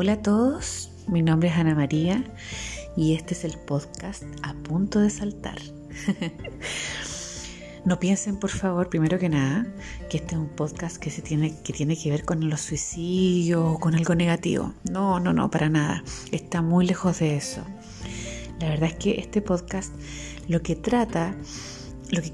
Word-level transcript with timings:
Hola 0.00 0.12
a 0.12 0.22
todos, 0.22 0.92
mi 1.08 1.22
nombre 1.22 1.48
es 1.48 1.56
Ana 1.56 1.74
María 1.74 2.22
y 2.96 3.14
este 3.16 3.34
es 3.34 3.42
el 3.42 3.58
podcast 3.58 4.22
A 4.44 4.54
Punto 4.54 5.00
de 5.00 5.10
Saltar. 5.10 5.58
no 7.84 7.98
piensen, 7.98 8.36
por 8.36 8.50
favor, 8.50 8.90
primero 8.90 9.18
que 9.18 9.28
nada, 9.28 9.66
que 10.08 10.18
este 10.18 10.36
es 10.36 10.40
un 10.40 10.50
podcast 10.50 10.98
que, 10.98 11.10
se 11.10 11.20
tiene, 11.20 11.60
que 11.64 11.72
tiene 11.72 12.00
que 12.00 12.12
ver 12.12 12.24
con 12.24 12.48
los 12.48 12.60
suicidios 12.60 13.74
o 13.74 13.80
con 13.80 13.96
algo 13.96 14.14
negativo. 14.14 14.72
No, 14.88 15.18
no, 15.18 15.32
no, 15.32 15.50
para 15.50 15.68
nada. 15.68 16.04
Está 16.30 16.62
muy 16.62 16.86
lejos 16.86 17.18
de 17.18 17.36
eso. 17.36 17.64
La 18.60 18.68
verdad 18.68 18.90
es 18.90 18.94
que 18.98 19.18
este 19.18 19.42
podcast 19.42 19.92
lo 20.46 20.62
que 20.62 20.76
trata 20.76 21.34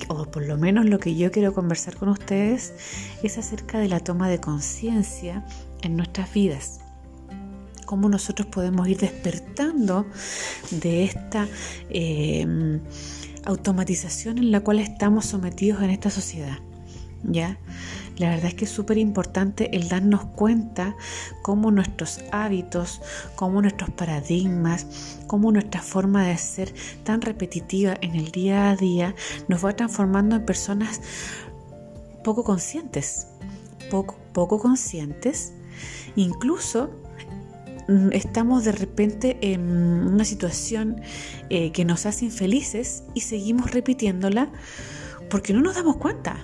o 0.09 0.31
por 0.31 0.47
lo 0.47 0.59
menos 0.59 0.85
lo 0.85 0.99
que 0.99 1.17
yo 1.17 1.33
quiero 1.33 1.55
conversar 1.55 1.97
con 1.97 2.11
ustedes 2.11 2.75
es 3.23 3.39
acerca 3.39 3.79
de 3.79 3.89
la 3.89 4.01
toma 4.01 4.29
de 4.29 4.39
conciencia 4.39 5.47
en 5.81 5.97
nuestras 5.97 6.31
vidas 6.35 6.84
cómo 7.95 8.09
nosotros 8.09 8.49
podemos 8.49 8.89
ir 8.89 8.99
despertando 8.99 10.05
de 10.73 11.05
esta 11.05 11.47
eh, 11.91 12.81
automatización 13.45 14.39
en 14.39 14.51
la 14.51 14.63
cual 14.63 14.81
estamos 14.81 15.27
sometidos 15.27 15.81
en 15.81 15.91
esta 15.91 16.11
sociedad. 16.11 16.59
¿Ya? 17.23 17.57
La 18.19 18.31
verdad 18.31 18.47
es 18.47 18.55
que 18.55 18.65
es 18.65 18.73
súper 18.73 18.99
importante 18.99 19.77
el 19.77 19.89
darnos 19.89 20.25
cuenta 20.25 20.97
cómo 21.43 21.71
nuestros 21.71 22.19
hábitos, 22.33 23.01
cómo 23.37 23.63
nuestros 23.63 23.91
paradigmas, 23.91 24.89
cómo 25.29 25.53
nuestra 25.53 25.81
forma 25.81 26.27
de 26.27 26.37
ser 26.37 26.75
tan 27.05 27.21
repetitiva 27.21 27.95
en 28.01 28.17
el 28.17 28.33
día 28.33 28.71
a 28.71 28.77
día 28.77 29.15
nos 29.47 29.65
va 29.65 29.77
transformando 29.77 30.35
en 30.35 30.45
personas 30.45 31.01
poco 32.25 32.43
conscientes, 32.43 33.29
poco, 33.89 34.17
poco 34.33 34.59
conscientes, 34.59 35.53
incluso 36.17 37.04
estamos 38.13 38.65
de 38.65 38.73
repente 38.73 39.39
en 39.41 39.61
una 39.61 40.25
situación 40.25 41.01
eh, 41.51 41.73
que 41.73 41.85
nos 41.85 42.07
hace 42.07 42.27
infelices 42.27 43.05
y 43.15 43.21
seguimos 43.21 43.71
repitiéndola 43.71 44.51
porque 45.31 45.53
no 45.53 45.61
nos 45.61 45.75
damos 45.75 45.97
cuenta, 45.97 46.39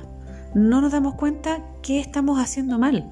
no 0.54 0.80
nos 0.80 0.92
damos 0.92 1.14
cuenta 1.14 1.64
que 1.82 2.00
estamos 2.00 2.38
haciendo 2.38 2.78
mal. 2.78 3.10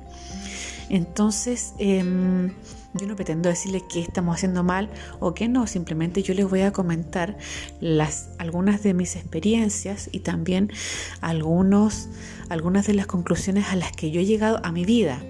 Entonces, 0.91 1.75
em, 1.79 2.53
yo 2.95 3.06
no 3.06 3.17
pretendo 3.17 3.49
decirles 3.49 3.83
qué 3.89 4.01
estamos 4.01 4.37
haciendo 4.37 4.65
mal 4.65 4.89
o 5.21 5.34
qué 5.34 5.49
no, 5.49 5.67
simplemente 5.67 6.23
yo 6.23 6.34
les 6.34 6.49
voy 6.49 6.62
a 6.62 6.73
comentar 6.73 7.37
las, 7.81 8.31
algunas 8.39 8.83
de 8.83 8.95
mis 8.95 9.15
experiencias 9.17 10.09
y 10.11 10.21
también 10.21 10.73
algunos, 11.21 12.09
algunas 12.49 12.87
de 12.87 12.95
las 12.95 13.06
conclusiones 13.06 13.67
a 13.69 13.77
las 13.77 13.93
que 13.93 14.11
yo 14.11 14.21
he 14.21 14.25
llegado 14.25 14.61
a 14.65 14.73
mi 14.73 14.84
vida. 14.84 15.23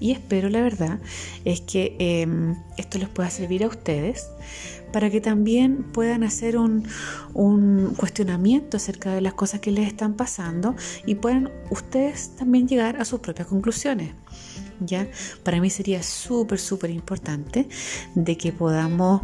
Y 0.00 0.12
espero, 0.12 0.48
la 0.50 0.62
verdad, 0.62 0.98
es 1.44 1.60
que 1.60 1.96
em, 1.98 2.56
esto 2.76 2.98
les 2.98 3.08
pueda 3.08 3.30
servir 3.30 3.64
a 3.64 3.68
ustedes 3.68 4.28
para 4.94 5.10
que 5.10 5.20
también 5.20 5.82
puedan 5.82 6.22
hacer 6.22 6.56
un, 6.56 6.86
cuestionamiento 7.96 8.76
acerca 8.76 9.12
de 9.12 9.20
las 9.20 9.34
cosas 9.34 9.58
que 9.58 9.72
les 9.72 9.88
están 9.88 10.14
pasando 10.14 10.76
y 11.04 11.16
puedan 11.16 11.50
ustedes 11.70 12.36
también 12.36 12.68
llegar 12.68 13.00
a 13.00 13.04
sus 13.04 13.18
propias 13.18 13.48
conclusiones. 13.48 14.10
¿Ya? 14.86 15.08
Para 15.42 15.60
mí 15.60 15.70
sería 15.70 16.02
súper, 16.02 16.58
súper 16.58 16.90
importante 16.90 17.68
de 18.14 18.36
que 18.36 18.52
podamos 18.52 19.22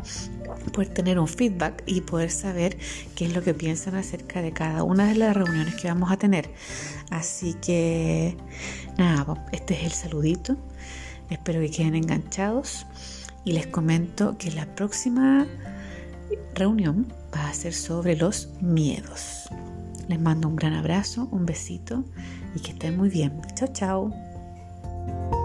poder 0.72 0.88
tener 0.88 1.18
un 1.18 1.28
feedback 1.28 1.82
y 1.86 2.00
poder 2.02 2.30
saber 2.30 2.76
qué 3.14 3.26
es 3.26 3.34
lo 3.34 3.42
que 3.42 3.54
piensan 3.54 3.94
acerca 3.94 4.42
de 4.42 4.52
cada 4.52 4.82
una 4.82 5.06
de 5.06 5.14
las 5.14 5.36
reuniones 5.36 5.74
que 5.76 5.88
vamos 5.88 6.10
a 6.10 6.16
tener. 6.16 6.50
Así 7.10 7.54
que, 7.54 8.36
nada, 8.98 9.46
este 9.52 9.74
es 9.74 9.84
el 9.84 9.92
saludito. 9.92 10.56
Espero 11.30 11.60
que 11.60 11.70
queden 11.70 11.94
enganchados 11.94 12.86
y 13.44 13.52
les 13.52 13.66
comento 13.66 14.36
que 14.38 14.50
la 14.50 14.66
próxima 14.74 15.46
reunión 16.54 17.12
va 17.34 17.48
a 17.48 17.54
ser 17.54 17.72
sobre 17.72 18.16
los 18.16 18.48
miedos. 18.60 19.48
Les 20.08 20.20
mando 20.20 20.48
un 20.48 20.56
gran 20.56 20.74
abrazo, 20.74 21.28
un 21.30 21.46
besito 21.46 22.04
y 22.54 22.60
que 22.60 22.72
estén 22.72 22.96
muy 22.96 23.08
bien. 23.08 23.40
Chao, 23.54 23.68
chao. 23.72 25.39